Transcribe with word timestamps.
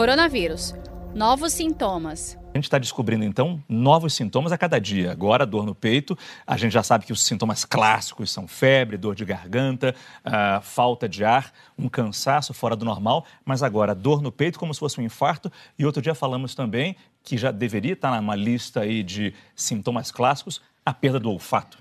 Coronavírus. 0.00 0.74
Novos 1.14 1.52
sintomas. 1.52 2.38
A 2.54 2.56
gente 2.56 2.64
está 2.64 2.78
descobrindo, 2.78 3.22
então, 3.22 3.62
novos 3.68 4.14
sintomas 4.14 4.50
a 4.50 4.56
cada 4.56 4.80
dia. 4.80 5.12
Agora, 5.12 5.44
dor 5.44 5.66
no 5.66 5.74
peito. 5.74 6.16
A 6.46 6.56
gente 6.56 6.72
já 6.72 6.82
sabe 6.82 7.04
que 7.04 7.12
os 7.12 7.22
sintomas 7.22 7.66
clássicos 7.66 8.30
são 8.30 8.48
febre, 8.48 8.96
dor 8.96 9.14
de 9.14 9.26
garganta, 9.26 9.94
uh, 10.24 10.62
falta 10.62 11.06
de 11.06 11.22
ar, 11.22 11.52
um 11.78 11.86
cansaço 11.86 12.54
fora 12.54 12.74
do 12.74 12.82
normal. 12.82 13.26
Mas 13.44 13.62
agora, 13.62 13.94
dor 13.94 14.22
no 14.22 14.32
peito 14.32 14.58
como 14.58 14.72
se 14.72 14.80
fosse 14.80 14.98
um 14.98 15.04
infarto. 15.04 15.52
E 15.78 15.84
outro 15.84 16.00
dia 16.00 16.14
falamos 16.14 16.54
também 16.54 16.96
que 17.22 17.36
já 17.36 17.50
deveria 17.50 17.92
estar 17.92 18.18
numa 18.18 18.34
lista 18.34 18.80
aí 18.80 19.02
de 19.02 19.34
sintomas 19.54 20.10
clássicos, 20.10 20.62
a 20.82 20.94
perda 20.94 21.20
do 21.20 21.30
olfato. 21.30 21.76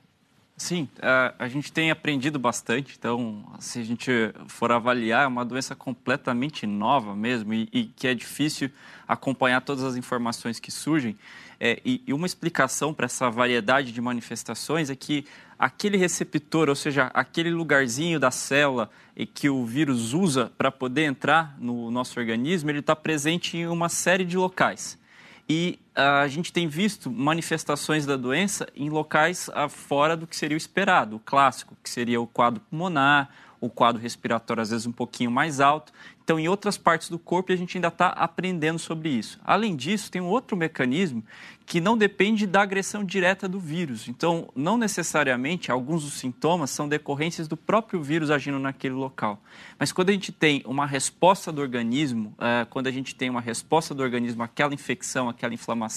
Sim, 0.60 0.90
a, 1.02 1.34
a, 1.40 1.48
gente 1.48 1.72
tem 1.72 1.90
aprendido 1.90 2.38
bastante. 2.38 2.94
Então, 3.00 3.46
se 3.60 3.80
a 3.80 3.84
gente 3.84 4.12
for 4.50 4.74
avaliar, 4.74 5.24
é 5.24 5.28
uma 5.28 5.46
doença 5.46 5.74
completamente 5.74 6.68
nova 6.68 7.16
mesmo 7.16 7.54
e, 7.54 7.70
e 7.72 7.86
que 7.86 8.06
é 8.06 8.14
difícil 8.14 8.70
acompanhar 9.08 9.62
todas 9.62 9.86
as 9.86 9.96
informações 9.96 10.60
que 10.60 10.70
surgem. 10.70 11.18
É, 11.62 11.80
e, 11.86 12.04
e 12.06 12.14
uma 12.14 12.28
explicação 12.28 12.94
para 12.94 13.06
essa 13.06 13.30
variedade 13.30 13.94
de 13.94 14.02
manifestações 14.02 14.90
é 14.90 14.96
que 14.98 15.26
aquele 15.58 15.96
receptor, 15.96 16.68
ou 16.68 16.76
seja, 16.76 17.10
aquele 17.14 17.52
lugarzinho 17.52 18.20
da 18.20 18.30
célula 18.30 18.90
que 19.34 19.50
o 19.50 19.66
vírus 19.66 20.14
usa 20.14 20.52
para 20.58 20.70
poder 20.70 21.04
entrar 21.04 21.56
no 21.58 21.90
nosso 21.90 22.20
organismo, 22.20 22.70
ele 22.70 22.80
está 22.80 22.98
presente 22.98 23.56
em 23.56 23.66
uma 23.66 23.88
série 23.88 24.26
de 24.26 24.38
locais. 24.38 25.00
E 25.48 25.80
a 26.00 26.28
gente 26.28 26.54
tem 26.54 26.68
visto 26.68 27.12
manifestações 27.12 28.06
da 28.06 28.16
doença 28.16 28.68
em 28.76 28.90
locais 28.90 29.50
fora 29.70 30.16
do 30.16 30.26
que 30.26 30.36
seria 30.36 30.56
o 30.56 30.58
esperado, 30.58 31.18
o 31.18 31.20
clássico, 31.20 31.76
que 31.84 31.90
seria 31.90 32.22
o 32.22 32.28
quadro 32.28 32.62
pulmonar, 32.70 33.30
o 33.62 33.70
quadro 33.70 34.02
respiratório 34.02 34.62
às 34.62 34.70
vezes 34.70 34.88
um 34.88 34.92
pouquinho 34.92 35.30
mais 35.30 35.60
alto. 35.60 35.92
Então, 36.24 36.40
em 36.40 36.48
outras 36.48 36.78
partes 36.78 37.10
do 37.10 37.18
corpo, 37.18 37.52
a 37.52 37.56
gente 37.56 37.76
ainda 37.76 37.88
está 37.88 38.10
aprendendo 38.10 38.78
sobre 38.78 39.10
isso. 39.10 39.40
Além 39.44 39.76
disso, 39.76 40.12
tem 40.12 40.22
um 40.22 40.28
outro 40.28 40.56
mecanismo 40.56 41.24
que 41.66 41.82
não 41.82 41.98
depende 41.98 42.46
da 42.46 42.62
agressão 42.62 43.04
direta 43.04 43.48
do 43.48 43.60
vírus. 43.60 44.08
Então, 44.08 44.48
não 44.56 44.78
necessariamente 44.78 45.72
alguns 45.72 46.04
dos 46.04 46.14
sintomas 46.14 46.70
são 46.70 46.88
decorrências 46.88 47.48
do 47.48 47.58
próprio 47.58 48.02
vírus 48.04 48.30
agindo 48.30 48.60
naquele 48.60 48.94
local. 48.94 49.42
Mas 49.80 49.92
quando 49.92 50.10
a 50.10 50.14
gente 50.14 50.32
tem 50.32 50.62
uma 50.66 50.86
resposta 50.86 51.52
do 51.52 51.62
organismo, 51.62 52.36
uh, 52.38 52.66
quando 52.70 52.86
a 52.86 52.92
gente 52.92 53.16
tem 53.16 53.28
uma 53.30 53.42
resposta 53.42 53.96
do 53.96 54.04
organismo 54.04 54.44
àquela 54.44 54.74
infecção, 54.74 55.30
àquela 55.30 55.54
inflamação, 55.56 55.89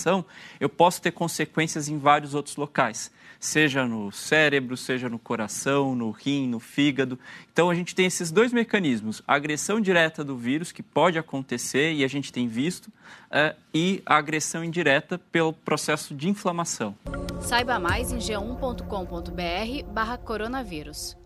eu 0.58 0.68
posso 0.68 1.00
ter 1.00 1.12
consequências 1.12 1.88
em 1.88 1.98
vários 1.98 2.34
outros 2.34 2.56
locais 2.56 3.10
seja 3.42 3.84
no 3.84 4.10
cérebro, 4.12 4.76
seja 4.76 5.08
no 5.08 5.18
coração, 5.18 5.96
no 5.96 6.12
rim, 6.12 6.46
no 6.46 6.60
fígado. 6.60 7.18
Então 7.52 7.68
a 7.68 7.74
gente 7.74 7.92
tem 7.94 8.06
esses 8.06 8.30
dois 8.30 8.52
mecanismos: 8.52 9.20
a 9.26 9.34
agressão 9.34 9.80
direta 9.80 10.22
do 10.22 10.36
vírus, 10.36 10.70
que 10.70 10.82
pode 10.82 11.18
acontecer 11.18 11.92
e 11.92 12.04
a 12.04 12.08
gente 12.08 12.32
tem 12.32 12.46
visto, 12.46 12.86
uh, 12.86 13.54
e 13.74 14.00
a 14.06 14.16
agressão 14.16 14.62
indireta 14.64 15.18
pelo 15.18 15.52
processo 15.52 16.14
de 16.14 16.28
inflamação. 16.28 16.94
Saiba 17.40 17.80
mais 17.80 18.12
em 18.12 18.18
g1.com.br/barra 18.18 20.16
coronavírus. 20.18 21.20